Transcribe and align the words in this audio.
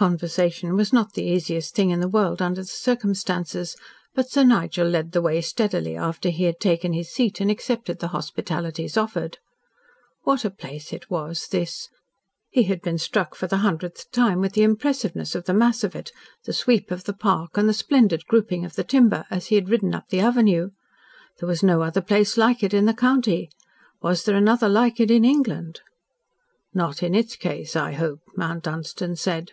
Conversation 0.00 0.76
was 0.76 0.94
not 0.94 1.12
the 1.12 1.24
easiest 1.24 1.74
thing 1.74 1.90
in 1.90 2.00
the 2.00 2.08
world 2.08 2.40
under 2.40 2.62
the 2.62 2.66
circumstances, 2.66 3.76
but 4.14 4.30
Sir 4.30 4.44
Nigel 4.44 4.88
led 4.88 5.12
the 5.12 5.20
way 5.20 5.42
steadily 5.42 5.94
after 5.94 6.30
he 6.30 6.44
had 6.44 6.58
taken 6.58 6.94
his 6.94 7.10
seat 7.10 7.38
and 7.38 7.50
accepted 7.50 7.98
the 7.98 8.08
hospitalities 8.08 8.96
offered. 8.96 9.36
What 10.22 10.42
a 10.42 10.50
place 10.50 10.94
it 10.94 11.10
was 11.10 11.48
this! 11.48 11.90
He 12.48 12.62
had 12.62 12.80
been 12.80 12.96
struck 12.96 13.34
for 13.34 13.46
the 13.46 13.58
hundredth 13.58 14.10
time 14.10 14.40
with 14.40 14.54
the 14.54 14.62
impressiveness 14.62 15.34
of 15.34 15.44
the 15.44 15.52
mass 15.52 15.84
of 15.84 15.94
it, 15.94 16.12
the 16.46 16.54
sweep 16.54 16.90
of 16.90 17.04
the 17.04 17.12
park 17.12 17.58
and 17.58 17.68
the 17.68 17.74
splendid 17.74 18.24
grouping 18.24 18.64
of 18.64 18.76
the 18.76 18.84
timber, 18.84 19.26
as 19.30 19.48
he 19.48 19.56
had 19.56 19.68
ridden 19.68 19.94
up 19.94 20.08
the 20.08 20.20
avenue. 20.20 20.70
There 21.40 21.46
was 21.48 21.62
no 21.62 21.82
other 21.82 22.00
place 22.00 22.38
like 22.38 22.62
it 22.62 22.72
in 22.72 22.86
the 22.86 22.94
county. 22.94 23.50
Was 24.00 24.24
there 24.24 24.34
another 24.34 24.66
like 24.70 24.98
it 24.98 25.10
in 25.10 25.26
England? 25.26 25.82
"Not 26.72 27.02
in 27.02 27.14
its 27.14 27.36
case, 27.36 27.76
I 27.76 27.92
hope," 27.92 28.20
Mount 28.34 28.62
Dunstan 28.64 29.16
said. 29.16 29.52